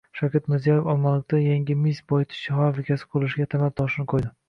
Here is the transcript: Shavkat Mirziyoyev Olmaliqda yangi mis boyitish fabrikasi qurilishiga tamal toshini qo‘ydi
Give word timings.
Shavkat 0.19 0.47
Mirziyoyev 0.53 0.89
Olmaliqda 0.93 1.43
yangi 1.43 1.77
mis 1.83 2.01
boyitish 2.15 2.51
fabrikasi 2.63 3.11
qurilishiga 3.15 3.51
tamal 3.57 3.79
toshini 3.81 4.13
qo‘ydi 4.17 4.39